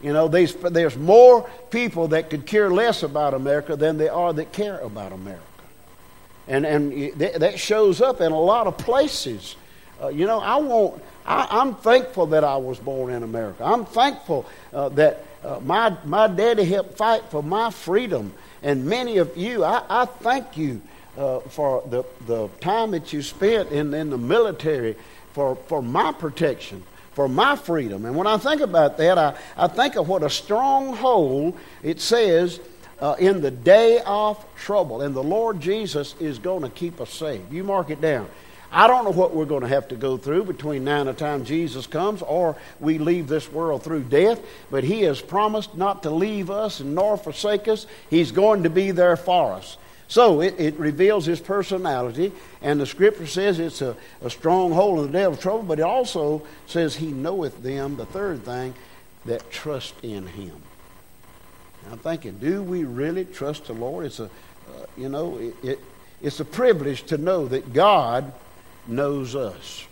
you 0.00 0.12
know, 0.12 0.28
there's, 0.28 0.54
there's 0.54 0.96
more 0.96 1.48
people 1.70 2.08
that 2.08 2.30
could 2.30 2.46
care 2.46 2.70
less 2.70 3.02
about 3.02 3.34
America 3.34 3.74
than 3.76 3.98
there 3.98 4.12
are 4.12 4.32
that 4.32 4.52
care 4.52 4.78
about 4.78 5.12
America. 5.12 5.42
And, 6.46 6.64
and 6.64 7.12
that 7.14 7.58
shows 7.58 8.00
up 8.00 8.20
in 8.20 8.32
a 8.32 8.40
lot 8.40 8.66
of 8.66 8.78
places. 8.78 9.56
Uh, 10.00 10.08
you 10.08 10.26
know, 10.26 10.38
I 10.38 10.56
want, 10.56 11.02
I, 11.26 11.60
am 11.60 11.74
thankful 11.74 12.26
that 12.28 12.44
I 12.44 12.56
was 12.56 12.78
born 12.78 13.12
in 13.12 13.22
America. 13.22 13.64
I'm 13.64 13.84
thankful 13.84 14.46
uh, 14.72 14.88
that 14.90 15.24
uh, 15.44 15.60
my, 15.64 15.96
my 16.04 16.28
daddy 16.28 16.64
helped 16.64 16.96
fight 16.96 17.24
for 17.30 17.42
my 17.42 17.70
freedom. 17.70 18.32
And 18.62 18.86
many 18.86 19.18
of 19.18 19.36
you, 19.36 19.64
I, 19.64 19.82
I 19.90 20.04
thank 20.06 20.56
you 20.56 20.80
uh, 21.18 21.40
for 21.40 21.82
the, 21.90 22.04
the 22.26 22.48
time 22.60 22.92
that 22.92 23.12
you 23.12 23.20
spent 23.22 23.70
in, 23.70 23.92
in 23.92 24.10
the 24.10 24.18
military 24.18 24.96
for, 25.32 25.56
for 25.66 25.82
my 25.82 26.12
protection 26.12 26.84
for 27.18 27.28
my 27.28 27.56
freedom. 27.56 28.04
And 28.04 28.14
when 28.14 28.28
I 28.28 28.38
think 28.38 28.60
about 28.60 28.96
that, 28.98 29.18
I, 29.18 29.34
I 29.56 29.66
think 29.66 29.96
of 29.96 30.08
what 30.08 30.22
a 30.22 30.30
stronghold 30.30 31.58
it 31.82 32.00
says 32.00 32.60
uh, 33.00 33.16
in 33.18 33.40
the 33.40 33.50
day 33.50 34.00
of 34.06 34.46
trouble. 34.54 35.02
And 35.02 35.16
the 35.16 35.22
Lord 35.24 35.60
Jesus 35.60 36.14
is 36.20 36.38
going 36.38 36.62
to 36.62 36.68
keep 36.68 37.00
us 37.00 37.12
safe. 37.12 37.40
You 37.50 37.64
mark 37.64 37.90
it 37.90 38.00
down. 38.00 38.28
I 38.70 38.86
don't 38.86 39.02
know 39.02 39.10
what 39.10 39.34
we're 39.34 39.46
going 39.46 39.62
to 39.62 39.68
have 39.68 39.88
to 39.88 39.96
go 39.96 40.16
through 40.16 40.44
between 40.44 40.84
now 40.84 41.00
and 41.00 41.08
the 41.08 41.12
time 41.12 41.44
Jesus 41.44 41.88
comes 41.88 42.22
or 42.22 42.56
we 42.78 42.98
leave 42.98 43.26
this 43.26 43.50
world 43.50 43.82
through 43.82 44.04
death, 44.04 44.40
but 44.70 44.84
He 44.84 45.02
has 45.02 45.20
promised 45.20 45.76
not 45.76 46.04
to 46.04 46.10
leave 46.10 46.50
us 46.50 46.78
nor 46.78 47.16
forsake 47.16 47.66
us. 47.66 47.88
He's 48.10 48.30
going 48.30 48.62
to 48.62 48.70
be 48.70 48.92
there 48.92 49.16
for 49.16 49.54
us. 49.54 49.76
So 50.08 50.40
it, 50.40 50.58
it 50.58 50.78
reveals 50.78 51.26
his 51.26 51.38
personality, 51.38 52.32
and 52.62 52.80
the 52.80 52.86
scripture 52.86 53.26
says 53.26 53.58
it's 53.58 53.82
a, 53.82 53.94
a 54.22 54.30
stronghold 54.30 55.04
in 55.04 55.12
the 55.12 55.28
of 55.28 55.38
trouble, 55.38 55.62
but 55.62 55.78
it 55.78 55.82
also 55.82 56.42
says 56.66 56.96
he 56.96 57.08
knoweth 57.08 57.62
them, 57.62 57.96
the 57.96 58.06
third 58.06 58.42
thing, 58.42 58.74
that 59.26 59.50
trust 59.50 59.94
in 60.02 60.26
him. 60.26 60.62
I'm 61.90 61.98
thinking, 61.98 62.38
do 62.38 62.62
we 62.62 62.84
really 62.84 63.26
trust 63.26 63.66
the 63.66 63.74
Lord? 63.74 64.06
It's 64.06 64.18
a, 64.18 64.24
uh, 64.24 64.86
you 64.96 65.10
know, 65.10 65.36
it, 65.38 65.54
it, 65.62 65.78
it's 66.22 66.40
a 66.40 66.44
privilege 66.44 67.04
to 67.04 67.18
know 67.18 67.46
that 67.46 67.72
God 67.72 68.32
knows 68.86 69.36
us. 69.36 69.86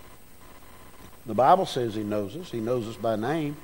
The 1.26 1.34
Bible 1.34 1.66
says 1.66 1.94
He 1.94 2.02
knows 2.02 2.36
us. 2.36 2.50
He 2.50 2.60
knows 2.60 2.86
us 2.86 2.96
by 2.96 3.16
name. 3.16 3.56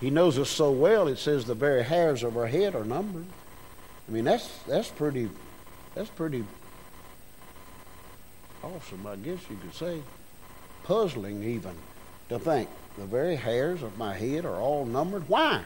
He 0.00 0.10
knows 0.10 0.38
us 0.38 0.48
so 0.48 0.70
well. 0.70 1.08
It 1.08 1.18
says 1.18 1.44
the 1.44 1.54
very 1.54 1.82
hairs 1.82 2.22
of 2.22 2.36
our 2.36 2.46
head 2.46 2.74
are 2.74 2.84
numbered. 2.84 3.26
I 4.08 4.12
mean, 4.12 4.24
that's 4.24 4.48
that's 4.66 4.88
pretty 4.88 5.28
that's 5.98 6.10
pretty 6.10 6.44
awesome, 8.62 9.04
I 9.04 9.16
guess 9.16 9.40
you 9.50 9.56
could 9.56 9.74
say. 9.74 10.00
Puzzling, 10.84 11.42
even, 11.42 11.74
to 12.28 12.38
think 12.38 12.68
the 12.96 13.04
very 13.04 13.34
hairs 13.34 13.82
of 13.82 13.98
my 13.98 14.14
head 14.14 14.44
are 14.44 14.60
all 14.60 14.86
numbered. 14.86 15.28
Why? 15.28 15.60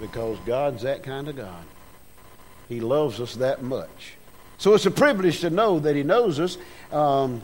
Because 0.00 0.38
God's 0.46 0.82
that 0.82 1.02
kind 1.02 1.26
of 1.26 1.34
God. 1.34 1.64
He 2.68 2.78
loves 2.78 3.18
us 3.18 3.34
that 3.34 3.64
much. 3.64 4.14
So 4.58 4.74
it's 4.74 4.86
a 4.86 4.92
privilege 4.92 5.40
to 5.40 5.50
know 5.50 5.80
that 5.80 5.96
He 5.96 6.04
knows 6.04 6.38
us. 6.38 6.56
Um, 6.92 7.42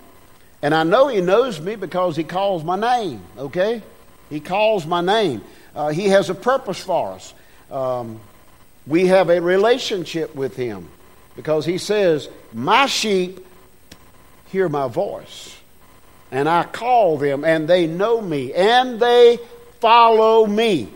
and 0.62 0.72
I 0.72 0.84
know 0.84 1.08
He 1.08 1.20
knows 1.20 1.60
me 1.60 1.75
because 1.75 2.14
He 2.14 2.22
calls 2.22 2.62
my 2.62 2.76
name, 2.76 3.25
okay? 3.38 3.82
He 4.28 4.38
calls 4.38 4.87
my 4.87 5.00
name. 5.00 5.42
Uh, 5.75 5.88
he 5.88 6.06
has 6.10 6.30
a 6.30 6.34
purpose 6.37 6.78
for 6.78 7.10
us. 7.10 7.34
Um, 7.72 8.20
we 8.87 9.08
have 9.08 9.30
a 9.30 9.40
relationship 9.40 10.32
with 10.37 10.54
Him 10.54 10.88
because 11.40 11.64
he 11.64 11.78
says, 11.78 12.28
My 12.52 12.85
sheep 12.85 13.47
hear 14.49 14.68
my 14.68 14.88
voice, 14.88 15.56
and 16.30 16.47
I 16.47 16.64
call 16.64 17.16
them, 17.16 17.47
and 17.47 17.66
they 17.66 17.87
know 17.87 18.20
me, 18.20 18.52
and 18.52 19.00
they 19.00 19.38
follow 19.80 20.44
me. 20.44 20.92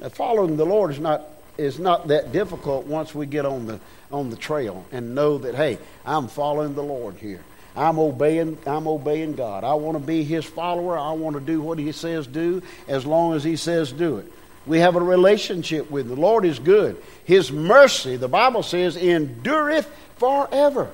Now, 0.00 0.10
following 0.10 0.56
the 0.56 0.64
Lord 0.64 0.92
is 0.92 1.00
not, 1.00 1.28
is 1.58 1.80
not 1.80 2.06
that 2.06 2.30
difficult 2.30 2.86
once 2.86 3.16
we 3.16 3.26
get 3.26 3.46
on 3.46 3.66
the, 3.66 3.80
on 4.12 4.30
the 4.30 4.36
trail 4.36 4.86
and 4.92 5.16
know 5.16 5.38
that, 5.38 5.56
hey, 5.56 5.78
I'm 6.06 6.28
following 6.28 6.76
the 6.76 6.82
Lord 6.84 7.16
here. 7.16 7.40
I'm 7.74 7.98
obeying, 7.98 8.56
I'm 8.66 8.86
obeying 8.86 9.34
God. 9.34 9.64
I 9.64 9.74
want 9.74 9.98
to 9.98 10.06
be 10.06 10.22
his 10.22 10.44
follower. 10.44 10.96
I 10.96 11.10
want 11.12 11.34
to 11.34 11.40
do 11.40 11.60
what 11.60 11.80
he 11.80 11.90
says 11.90 12.28
do 12.28 12.62
as 12.86 13.04
long 13.04 13.34
as 13.34 13.42
he 13.42 13.56
says 13.56 13.90
do 13.90 14.18
it. 14.18 14.32
We 14.66 14.78
have 14.78 14.96
a 14.96 15.00
relationship 15.00 15.90
with 15.90 16.08
the 16.08 16.16
Lord 16.16 16.44
is 16.44 16.58
good. 16.58 17.02
His 17.24 17.52
mercy, 17.52 18.16
the 18.16 18.28
Bible 18.28 18.62
says, 18.62 18.96
endureth 18.96 19.90
forever. 20.16 20.90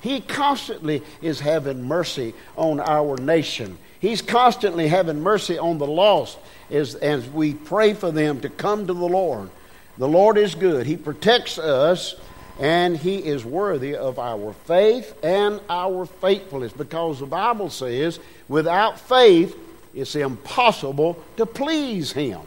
He 0.00 0.20
constantly 0.20 1.02
is 1.22 1.40
having 1.40 1.84
mercy 1.84 2.34
on 2.56 2.80
our 2.80 3.16
nation. 3.16 3.78
He's 4.00 4.22
constantly 4.22 4.88
having 4.88 5.22
mercy 5.22 5.58
on 5.58 5.78
the 5.78 5.86
lost 5.86 6.38
as, 6.70 6.94
as 6.96 7.28
we 7.28 7.54
pray 7.54 7.94
for 7.94 8.10
them 8.10 8.40
to 8.40 8.48
come 8.48 8.86
to 8.86 8.92
the 8.92 9.08
Lord. 9.08 9.50
The 9.98 10.08
Lord 10.08 10.36
is 10.36 10.54
good. 10.54 10.86
He 10.86 10.98
protects 10.98 11.58
us, 11.58 12.14
and 12.60 12.96
He 12.96 13.16
is 13.16 13.44
worthy 13.44 13.96
of 13.96 14.18
our 14.18 14.52
faith 14.52 15.14
and 15.24 15.60
our 15.70 16.04
faithfulness 16.04 16.72
because 16.72 17.18
the 17.18 17.26
Bible 17.26 17.70
says, 17.70 18.20
without 18.48 19.00
faith, 19.00 19.56
it's 19.94 20.14
impossible 20.14 21.24
to 21.38 21.46
please 21.46 22.12
Him. 22.12 22.42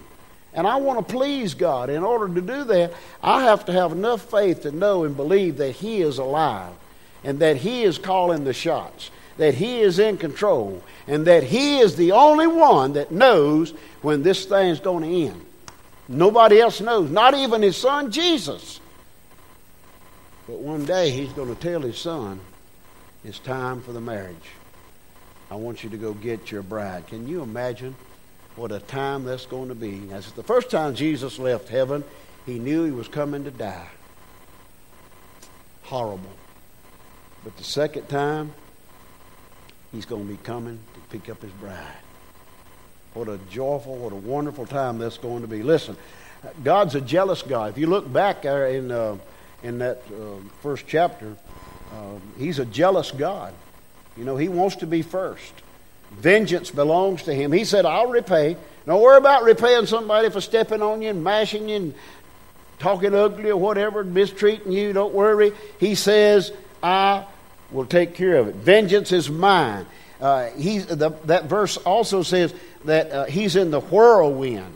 And 0.53 0.65
I 0.65 0.77
want 0.77 1.07
to 1.07 1.13
please 1.13 1.53
God. 1.53 1.89
In 1.89 2.03
order 2.03 2.33
to 2.33 2.41
do 2.41 2.63
that, 2.65 2.93
I 3.21 3.43
have 3.43 3.65
to 3.65 3.71
have 3.71 3.91
enough 3.91 4.29
faith 4.29 4.61
to 4.63 4.71
know 4.71 5.03
and 5.03 5.15
believe 5.15 5.57
that 5.57 5.71
He 5.71 6.01
is 6.01 6.17
alive 6.17 6.73
and 7.23 7.39
that 7.39 7.57
He 7.57 7.83
is 7.83 7.97
calling 7.97 8.43
the 8.43 8.53
shots, 8.53 9.11
that 9.37 9.53
He 9.53 9.81
is 9.81 9.99
in 9.99 10.17
control, 10.17 10.81
and 11.07 11.25
that 11.27 11.43
He 11.43 11.79
is 11.79 11.95
the 11.95 12.13
only 12.13 12.47
one 12.47 12.93
that 12.93 13.11
knows 13.11 13.73
when 14.01 14.23
this 14.23 14.45
thing's 14.45 14.79
going 14.79 15.03
to 15.03 15.27
end. 15.27 15.45
Nobody 16.07 16.59
else 16.59 16.81
knows, 16.81 17.11
not 17.11 17.35
even 17.35 17.61
His 17.61 17.77
Son 17.77 18.11
Jesus. 18.11 18.79
But 20.47 20.57
one 20.57 20.85
day 20.85 21.11
He's 21.11 21.31
going 21.33 21.53
to 21.55 21.61
tell 21.61 21.81
His 21.81 21.99
Son, 21.99 22.39
it's 23.23 23.37
time 23.39 23.81
for 23.81 23.91
the 23.91 24.01
marriage. 24.01 24.35
I 25.51 25.55
want 25.55 25.83
you 25.83 25.89
to 25.91 25.97
go 25.97 26.13
get 26.13 26.51
your 26.51 26.63
bride. 26.63 27.07
Can 27.07 27.27
you 27.27 27.43
imagine? 27.43 27.95
What 28.59 28.73
a 28.73 28.79
time 28.79 29.23
that's 29.23 29.45
going 29.45 29.69
to 29.69 29.75
be. 29.75 30.09
As 30.11 30.33
the 30.33 30.43
first 30.43 30.69
time 30.69 30.93
Jesus 30.93 31.39
left 31.39 31.69
heaven, 31.69 32.03
he 32.45 32.59
knew 32.59 32.83
he 32.83 32.91
was 32.91 33.07
coming 33.07 33.45
to 33.45 33.51
die. 33.51 33.87
Horrible. 35.83 36.29
But 37.45 37.55
the 37.55 37.63
second 37.63 38.09
time, 38.09 38.53
he's 39.93 40.05
going 40.05 40.27
to 40.27 40.29
be 40.29 40.37
coming 40.43 40.77
to 40.93 40.99
pick 41.09 41.29
up 41.29 41.41
his 41.41 41.53
bride. 41.53 41.79
What 43.13 43.29
a 43.29 43.39
joyful, 43.49 43.95
what 43.95 44.11
a 44.11 44.17
wonderful 44.17 44.65
time 44.65 44.97
that's 44.97 45.17
going 45.17 45.41
to 45.41 45.47
be. 45.47 45.63
Listen, 45.63 45.95
God's 46.61 46.95
a 46.95 47.01
jealous 47.01 47.41
God. 47.41 47.71
If 47.71 47.77
you 47.77 47.87
look 47.87 48.11
back 48.11 48.43
in, 48.43 48.91
uh, 48.91 49.17
in 49.63 49.79
that 49.79 50.01
uh, 50.11 50.35
first 50.61 50.85
chapter, 50.85 51.37
uh, 51.93 52.19
he's 52.37 52.59
a 52.59 52.65
jealous 52.65 53.11
God. 53.11 53.53
You 54.17 54.25
know, 54.25 54.35
he 54.35 54.49
wants 54.49 54.75
to 54.77 54.85
be 54.85 55.01
first. 55.01 55.53
Vengeance 56.11 56.71
belongs 56.71 57.23
to 57.23 57.33
him. 57.33 57.51
He 57.51 57.65
said, 57.65 57.85
I'll 57.85 58.07
repay. 58.07 58.57
Don't 58.85 59.01
worry 59.01 59.17
about 59.17 59.43
repaying 59.43 59.85
somebody 59.85 60.29
for 60.29 60.41
stepping 60.41 60.81
on 60.81 61.01
you 61.01 61.09
and 61.09 61.23
mashing 61.23 61.69
you 61.69 61.75
and 61.75 61.93
talking 62.79 63.13
ugly 63.13 63.51
or 63.51 63.57
whatever, 63.57 64.03
mistreating 64.03 64.71
you. 64.71 64.93
Don't 64.93 65.13
worry. 65.13 65.51
He 65.79 65.95
says, 65.95 66.51
I 66.81 67.25
will 67.71 67.85
take 67.85 68.15
care 68.15 68.37
of 68.37 68.47
it. 68.47 68.55
Vengeance 68.55 69.11
is 69.11 69.29
mine. 69.29 69.85
Uh, 70.19 70.47
he's, 70.49 70.85
the, 70.85 71.11
that 71.25 71.45
verse 71.45 71.77
also 71.77 72.23
says 72.23 72.53
that 72.85 73.11
uh, 73.11 73.25
he's 73.25 73.55
in 73.55 73.71
the 73.71 73.79
whirlwind. 73.79 74.73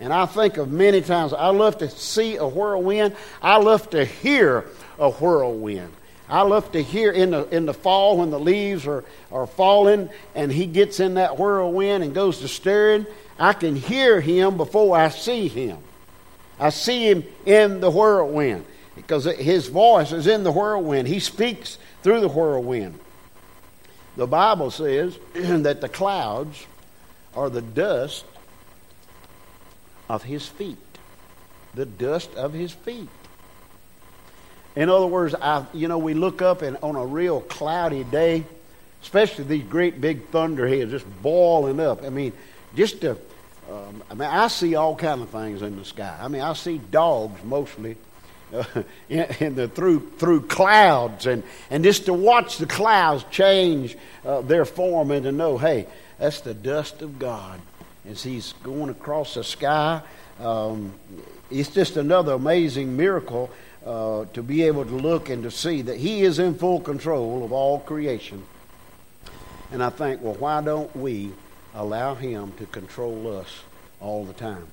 And 0.00 0.12
I 0.12 0.26
think 0.26 0.58
of 0.58 0.70
many 0.70 1.00
times, 1.00 1.32
I 1.32 1.48
love 1.48 1.78
to 1.78 1.90
see 1.90 2.36
a 2.36 2.46
whirlwind. 2.46 3.16
I 3.42 3.56
love 3.56 3.90
to 3.90 4.04
hear 4.04 4.64
a 4.98 5.10
whirlwind. 5.10 5.92
I 6.28 6.42
love 6.42 6.72
to 6.72 6.82
hear 6.82 7.10
in 7.10 7.30
the, 7.30 7.46
in 7.48 7.66
the 7.66 7.74
fall 7.74 8.18
when 8.18 8.30
the 8.30 8.38
leaves 8.38 8.86
are, 8.86 9.04
are 9.32 9.46
falling 9.46 10.10
and 10.34 10.52
he 10.52 10.66
gets 10.66 11.00
in 11.00 11.14
that 11.14 11.38
whirlwind 11.38 12.04
and 12.04 12.14
goes 12.14 12.40
to 12.40 12.48
stirring. 12.48 13.06
I 13.38 13.52
can 13.54 13.76
hear 13.76 14.20
him 14.20 14.56
before 14.56 14.96
I 14.96 15.08
see 15.08 15.48
him. 15.48 15.78
I 16.60 16.70
see 16.70 17.08
him 17.08 17.24
in 17.46 17.80
the 17.80 17.90
whirlwind 17.90 18.66
because 18.94 19.24
his 19.24 19.68
voice 19.68 20.12
is 20.12 20.26
in 20.26 20.42
the 20.42 20.52
whirlwind. 20.52 21.08
He 21.08 21.20
speaks 21.20 21.78
through 22.02 22.20
the 22.20 22.28
whirlwind. 22.28 22.98
The 24.16 24.26
Bible 24.26 24.70
says 24.70 25.18
that 25.34 25.80
the 25.80 25.88
clouds 25.88 26.66
are 27.34 27.48
the 27.48 27.62
dust 27.62 28.24
of 30.08 30.24
his 30.24 30.46
feet. 30.46 30.78
the 31.74 31.86
dust 31.86 32.34
of 32.34 32.52
his 32.52 32.72
feet. 32.72 33.08
In 34.78 34.88
other 34.88 35.08
words, 35.08 35.34
I, 35.34 35.66
you 35.74 35.88
know, 35.88 35.98
we 35.98 36.14
look 36.14 36.40
up 36.40 36.62
and 36.62 36.76
on 36.84 36.94
a 36.94 37.04
real 37.04 37.40
cloudy 37.40 38.04
day, 38.04 38.44
especially 39.02 39.42
these 39.42 39.64
great 39.64 40.00
big 40.00 40.28
thunderheads 40.28 40.92
just 40.92 41.04
boiling 41.20 41.80
up. 41.80 42.04
I 42.04 42.10
mean, 42.10 42.32
just 42.76 43.00
to, 43.00 43.18
um, 43.68 44.04
I 44.08 44.14
mean, 44.14 44.28
I 44.28 44.46
see 44.46 44.76
all 44.76 44.94
kind 44.94 45.20
of 45.20 45.30
things 45.30 45.62
in 45.62 45.76
the 45.76 45.84
sky. 45.84 46.16
I 46.20 46.28
mean, 46.28 46.42
I 46.42 46.52
see 46.52 46.78
dogs 46.78 47.42
mostly 47.42 47.96
uh, 48.54 48.62
in, 49.08 49.26
in, 49.40 49.54
the 49.56 49.66
through 49.66 50.10
through 50.10 50.42
clouds, 50.42 51.26
and 51.26 51.42
and 51.70 51.82
just 51.82 52.04
to 52.04 52.14
watch 52.14 52.58
the 52.58 52.66
clouds 52.66 53.24
change 53.32 53.96
uh, 54.24 54.42
their 54.42 54.64
form 54.64 55.10
and 55.10 55.24
to 55.24 55.32
know, 55.32 55.58
hey, 55.58 55.88
that's 56.20 56.40
the 56.42 56.54
dust 56.54 57.02
of 57.02 57.18
God 57.18 57.60
as 58.08 58.22
He's 58.22 58.54
going 58.62 58.90
across 58.90 59.34
the 59.34 59.42
sky. 59.42 60.02
Um, 60.38 60.92
it's 61.50 61.70
just 61.70 61.96
another 61.96 62.34
amazing 62.34 62.96
miracle 62.96 63.50
uh, 63.88 64.26
to 64.34 64.42
be 64.42 64.64
able 64.64 64.84
to 64.84 64.94
look 64.94 65.30
and 65.30 65.42
to 65.44 65.50
see 65.50 65.80
that 65.80 65.96
He 65.96 66.20
is 66.20 66.38
in 66.38 66.54
full 66.54 66.78
control 66.78 67.42
of 67.42 67.52
all 67.52 67.80
creation. 67.80 68.44
And 69.72 69.82
I 69.82 69.88
think, 69.88 70.20
well, 70.22 70.34
why 70.34 70.60
don't 70.60 70.94
we 70.94 71.32
allow 71.74 72.14
Him 72.14 72.52
to 72.58 72.66
control 72.66 73.38
us 73.38 73.62
all 73.98 74.26
the 74.26 74.34
time? 74.34 74.66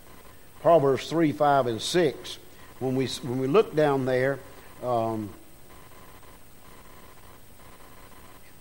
Proverbs 0.62 1.10
3, 1.10 1.32
5, 1.32 1.68
and 1.68 1.82
6. 1.82 2.38
When 2.80 2.98
we, 2.98 3.08
when 3.08 3.40
we 3.40 3.48
look 3.48 3.74
down 3.74 4.04
there, 4.04 4.38
um, 4.84 5.30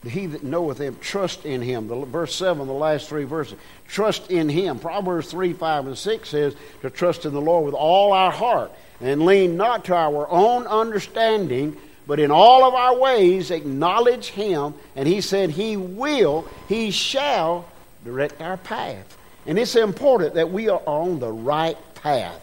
he 0.04 0.26
that 0.26 0.44
knoweth 0.44 0.78
him, 0.78 0.99
trust 1.00 1.46
in 1.46 1.62
him. 1.62 1.88
The, 1.88 2.04
verse 2.04 2.34
7, 2.34 2.66
the 2.66 2.73
last 2.73 3.08
three 3.08 3.25
verses. 3.25 3.58
Trust 3.88 4.30
in 4.30 4.49
him. 4.49 4.78
Proverbs 4.78 5.30
3, 5.30 5.54
5, 5.54 5.87
and 5.87 5.99
6 5.99 6.28
says 6.28 6.54
to 6.82 6.90
trust 6.90 7.25
in 7.25 7.32
the 7.32 7.40
Lord 7.40 7.64
with 7.64 7.75
all 7.75 8.12
our 8.12 8.30
heart 8.30 8.70
and 9.00 9.24
lean 9.24 9.56
not 9.56 9.84
to 9.86 9.94
our 9.94 10.28
own 10.30 10.66
understanding, 10.66 11.76
but 12.06 12.20
in 12.20 12.30
all 12.30 12.64
of 12.64 12.74
our 12.74 12.96
ways 12.98 13.50
acknowledge 13.50 14.28
him. 14.28 14.74
And 14.96 15.08
he 15.08 15.20
said, 15.20 15.50
He 15.50 15.76
will, 15.76 16.48
He 16.68 16.90
shall 16.90 17.66
direct 18.04 18.40
our 18.40 18.56
path. 18.56 19.16
And 19.46 19.58
it's 19.58 19.76
important 19.76 20.34
that 20.34 20.50
we 20.50 20.68
are 20.68 20.82
on 20.86 21.18
the 21.18 21.30
right 21.30 21.76
path. 21.96 22.40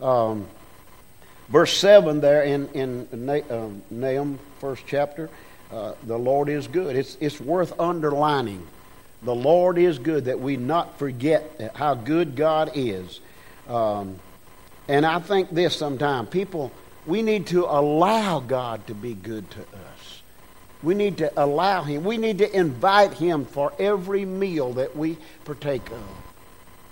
Um, 0.00 0.46
verse 1.48 1.76
7 1.76 2.20
there 2.20 2.42
in, 2.42 2.68
in 2.68 3.42
um, 3.50 3.82
Nahum, 3.90 4.38
first 4.58 4.82
chapter. 4.86 5.30
Uh, 5.70 5.94
the 6.02 6.18
Lord 6.18 6.48
is 6.48 6.66
good. 6.68 6.96
It's, 6.96 7.16
it's 7.20 7.40
worth 7.40 7.78
underlining. 7.80 8.66
The 9.22 9.34
Lord 9.34 9.78
is 9.78 9.98
good, 9.98 10.26
that 10.26 10.40
we 10.40 10.56
not 10.56 10.98
forget 10.98 11.72
how 11.74 11.94
good 11.94 12.36
God 12.36 12.72
is. 12.74 13.20
Um, 13.68 14.18
and 14.88 15.06
I 15.06 15.20
think 15.20 15.50
this 15.50 15.76
sometimes 15.76 16.28
people, 16.28 16.72
we 17.06 17.22
need 17.22 17.46
to 17.48 17.64
allow 17.64 18.40
God 18.40 18.86
to 18.86 18.94
be 18.94 19.14
good 19.14 19.50
to 19.52 19.60
us. 19.60 20.22
We 20.82 20.94
need 20.94 21.18
to 21.18 21.32
allow 21.40 21.82
Him. 21.82 22.04
We 22.04 22.16
need 22.16 22.38
to 22.38 22.56
invite 22.56 23.12
Him 23.14 23.44
for 23.44 23.72
every 23.78 24.24
meal 24.24 24.72
that 24.74 24.96
we 24.96 25.16
partake 25.44 25.88
of. 25.90 26.02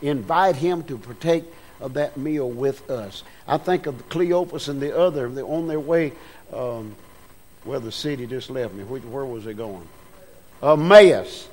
Invite 0.01 0.57
Him 0.57 0.85
to 0.85 0.97
partake 0.97 1.45
of 1.81 1.95
that 1.95 2.17
meal 2.17 2.49
with 2.49 2.89
us. 2.91 3.25
I 3.49 3.59
think 3.59 3.87
of 3.87 4.09
Cleopas 4.09 4.69
and 4.69 4.81
the 4.81 4.97
other, 4.97 5.29
they're 5.29 5.45
on 5.45 5.67
their 5.67 5.81
way. 5.81 6.13
Um, 6.53 6.95
well, 7.65 7.81
the 7.81 7.93
city 7.93 8.27
just 8.27 8.51
left 8.51 8.75
me. 8.75 8.85
Where 8.85 9.25
was 9.25 9.45
they 9.45 9.55
going? 9.55 9.87
Emmaus. 10.63 11.49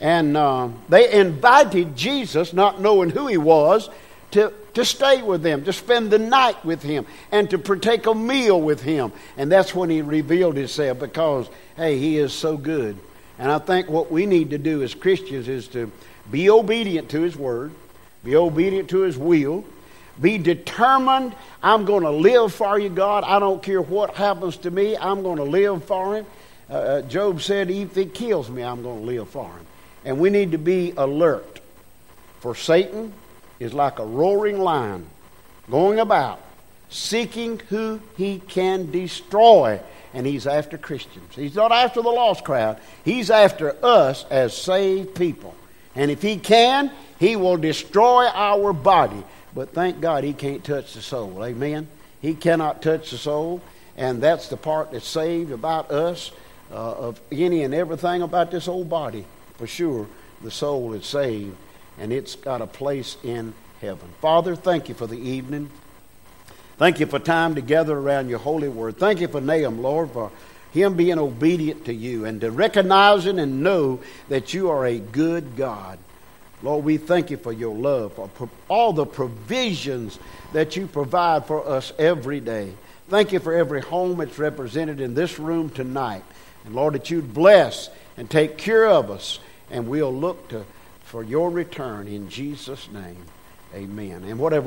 And 0.00 0.36
uh, 0.36 0.68
they 0.88 1.12
invited 1.12 1.96
Jesus, 1.96 2.52
not 2.52 2.80
knowing 2.80 3.10
who 3.10 3.26
he 3.26 3.36
was, 3.36 3.90
to, 4.30 4.52
to 4.74 4.84
stay 4.84 5.22
with 5.22 5.42
them, 5.42 5.64
to 5.64 5.72
spend 5.72 6.10
the 6.10 6.18
night 6.18 6.64
with 6.64 6.82
him, 6.82 7.06
and 7.32 7.48
to 7.50 7.58
partake 7.58 8.06
a 8.06 8.14
meal 8.14 8.60
with 8.60 8.82
him. 8.82 9.12
And 9.36 9.50
that's 9.50 9.74
when 9.74 9.90
he 9.90 10.02
revealed 10.02 10.56
himself 10.56 10.98
because, 10.98 11.48
hey, 11.76 11.98
he 11.98 12.18
is 12.18 12.32
so 12.32 12.56
good. 12.56 12.98
And 13.38 13.50
I 13.50 13.58
think 13.58 13.88
what 13.88 14.10
we 14.10 14.26
need 14.26 14.50
to 14.50 14.58
do 14.58 14.82
as 14.82 14.94
Christians 14.94 15.48
is 15.48 15.68
to 15.68 15.90
be 16.30 16.50
obedient 16.50 17.08
to 17.10 17.22
his 17.22 17.36
word, 17.36 17.72
be 18.22 18.36
obedient 18.36 18.90
to 18.90 19.00
his 19.00 19.16
will, 19.16 19.64
be 20.20 20.36
determined. 20.38 21.34
I'm 21.62 21.84
going 21.84 22.02
to 22.02 22.10
live 22.10 22.52
for 22.52 22.78
you, 22.78 22.90
God. 22.90 23.24
I 23.24 23.38
don't 23.38 23.62
care 23.62 23.80
what 23.80 24.14
happens 24.14 24.58
to 24.58 24.70
me. 24.70 24.96
I'm 24.96 25.22
going 25.22 25.38
to 25.38 25.44
live 25.44 25.84
for 25.84 26.16
him. 26.16 26.26
Uh, 26.68 26.74
uh, 26.74 27.02
Job 27.02 27.40
said, 27.40 27.70
if 27.70 27.94
he 27.94 28.04
kills 28.04 28.50
me, 28.50 28.62
I'm 28.62 28.82
going 28.82 29.00
to 29.00 29.06
live 29.06 29.28
for 29.30 29.46
him. 29.46 29.66
And 30.04 30.18
we 30.18 30.30
need 30.30 30.52
to 30.52 30.58
be 30.58 30.92
alert. 30.96 31.60
For 32.40 32.54
Satan 32.54 33.12
is 33.60 33.72
like 33.72 33.98
a 33.98 34.04
roaring 34.04 34.58
lion 34.58 35.06
going 35.70 36.00
about 36.00 36.40
seeking 36.88 37.60
who 37.68 38.00
he 38.16 38.40
can 38.40 38.90
destroy. 38.90 39.80
And 40.12 40.26
he's 40.26 40.48
after 40.48 40.76
Christians. 40.76 41.36
He's 41.36 41.54
not 41.54 41.70
after 41.70 42.02
the 42.02 42.08
lost 42.08 42.42
crowd. 42.42 42.80
He's 43.04 43.30
after 43.30 43.76
us 43.84 44.24
as 44.28 44.56
saved 44.56 45.14
people. 45.14 45.54
And 45.94 46.10
if 46.10 46.20
he 46.20 46.36
can, 46.36 46.90
he 47.20 47.36
will 47.36 47.56
destroy 47.56 48.26
our 48.26 48.72
body. 48.72 49.22
But 49.54 49.72
thank 49.72 50.00
God 50.00 50.24
he 50.24 50.32
can't 50.32 50.64
touch 50.64 50.94
the 50.94 51.02
soul. 51.02 51.44
Amen? 51.44 51.86
He 52.20 52.34
cannot 52.34 52.82
touch 52.82 53.10
the 53.10 53.18
soul. 53.18 53.60
And 53.96 54.20
that's 54.20 54.48
the 54.48 54.56
part 54.56 54.90
that's 54.90 55.06
saved 55.06 55.52
about 55.52 55.92
us, 55.92 56.32
uh, 56.72 56.74
of 56.74 57.20
any 57.30 57.62
and 57.62 57.74
everything 57.74 58.22
about 58.22 58.50
this 58.50 58.66
old 58.66 58.88
body. 58.88 59.24
For 59.58 59.66
sure, 59.66 60.08
the 60.42 60.50
soul 60.50 60.94
is 60.94 61.06
saved, 61.06 61.56
and 62.00 62.12
it's 62.12 62.34
got 62.34 62.62
a 62.62 62.66
place 62.66 63.16
in 63.22 63.54
heaven. 63.80 64.08
Father, 64.20 64.56
thank 64.56 64.88
you 64.88 64.94
for 64.94 65.06
the 65.06 65.18
evening. 65.18 65.70
Thank 66.78 66.98
you 66.98 67.06
for 67.06 67.18
time 67.18 67.54
together 67.54 67.96
around 67.96 68.28
your 68.28 68.38
holy 68.38 68.68
word. 68.68 68.96
Thank 68.96 69.20
you 69.20 69.28
for 69.28 69.40
Nahum, 69.40 69.82
Lord, 69.82 70.10
for 70.12 70.32
him 70.72 70.94
being 70.94 71.18
obedient 71.18 71.84
to 71.84 71.94
you 71.94 72.24
and 72.24 72.40
to 72.40 72.50
recognizing 72.50 73.38
and 73.38 73.62
know 73.62 74.00
that 74.28 74.54
you 74.54 74.70
are 74.70 74.86
a 74.86 74.98
good 74.98 75.56
God. 75.56 75.98
Lord, 76.62 76.84
we 76.84 76.96
thank 76.96 77.30
you 77.30 77.36
for 77.36 77.52
your 77.52 77.74
love, 77.74 78.12
for 78.14 78.48
all 78.68 78.92
the 78.92 79.06
provisions 79.06 80.18
that 80.52 80.76
you 80.76 80.86
provide 80.86 81.46
for 81.46 81.66
us 81.66 81.92
every 81.98 82.40
day. 82.40 82.72
Thank 83.08 83.32
you 83.32 83.40
for 83.40 83.52
every 83.52 83.80
home 83.80 84.18
that's 84.18 84.38
represented 84.38 85.00
in 85.00 85.14
this 85.14 85.38
room 85.38 85.70
tonight. 85.70 86.22
And 86.64 86.74
Lord, 86.74 86.94
that 86.94 87.10
you'd 87.10 87.34
bless 87.34 87.90
and 88.16 88.30
take 88.30 88.56
care 88.56 88.86
of 88.86 89.10
us, 89.10 89.40
and 89.70 89.88
we'll 89.88 90.14
look 90.14 90.48
to, 90.48 90.64
for 91.10 91.24
your 91.24 91.50
return 91.50 92.06
in 92.06 92.28
Jesus' 92.28 92.88
name. 92.92 93.24
Amen. 93.74 94.22
And 94.22 94.38
whatever 94.38 94.58